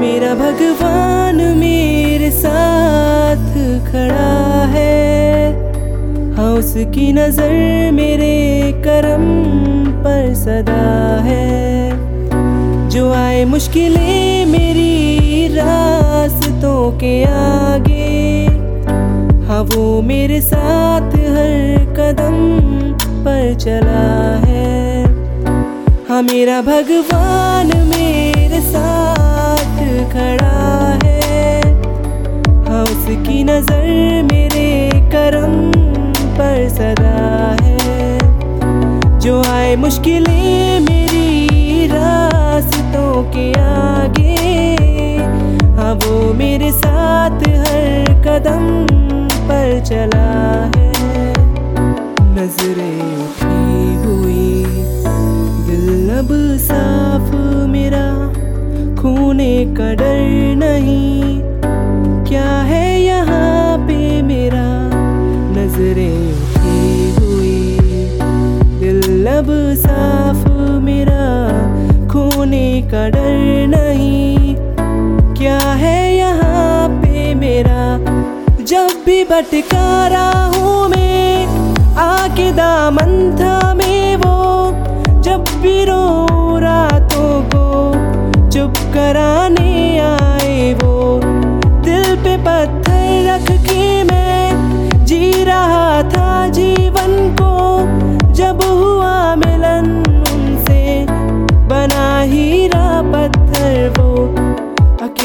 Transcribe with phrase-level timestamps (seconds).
[0.00, 3.42] भगवान मेरे साथ
[3.86, 5.52] खड़ा है।
[6.36, 9.24] हाँ उसकी नज़र मेरे करम
[10.04, 18.46] पर सदा है। जो आए मुश्किलें मेरी रास्तों के आगे
[19.46, 22.36] हाँ वो मेरे साथ हर कदम
[23.24, 24.08] पर चला
[24.46, 25.04] है।
[26.08, 27.39] हाँ मेरा भगवान मेरे
[30.12, 30.58] खड़ा
[31.04, 31.60] है।
[32.68, 33.86] हाँ उसकी नज़र
[34.24, 34.68] मेरे
[35.12, 35.54] करम
[36.38, 37.18] पर सदा
[37.62, 44.36] है। जो आए मुश्किलें मेरी रास्तों के आगे
[45.76, 48.64] हाँ वो मेरे साथ हर कदम
[49.48, 50.30] पर चला
[50.76, 50.88] है।
[52.36, 53.59] नज़रें उठी
[59.00, 61.40] खूने का डर नहीं।
[62.24, 64.90] क्या है यहाँ पे मेरा?
[65.56, 67.78] नज़रें उठी हुई।
[68.80, 70.48] दिल अब साफ़
[70.80, 71.24] मेरा।
[72.08, 74.54] खोने का डर नहीं।
[75.34, 77.98] क्या है यहाँ पे मेरा?
[78.64, 81.46] जब भी भटका रहा हूँ मैं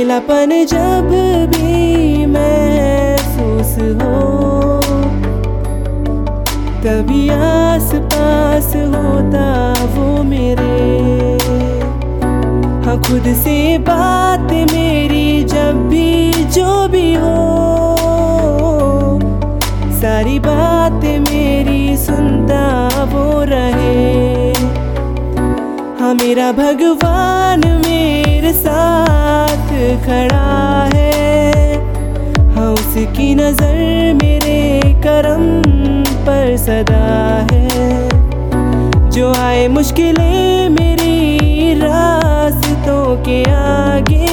[0.00, 1.08] अकेलापन जब
[1.52, 4.80] भी महसूस हो,
[6.84, 9.44] तभी आस पास होता
[9.94, 11.36] वो मेरे।
[12.86, 13.56] हाँ खुद से
[13.90, 17.36] बात मेरी जब भी जो भी हो,
[20.00, 22.64] सारी बात मेरी सुनता
[23.12, 24.52] वो रहे।
[26.00, 29.68] हाँ मेरा भगवान मेरे साथ
[30.06, 31.74] खड़ा है।
[32.54, 35.44] हाँ उसकी नज़र मेरे करम
[36.26, 37.06] पर सदा
[37.52, 37.68] है।
[39.10, 44.26] जो आए मुश्किलें मेरी रास्तों के आगे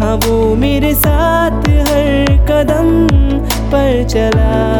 [0.00, 2.88] हाँ वो मेरे साथ हर कदम
[3.72, 4.79] पर चला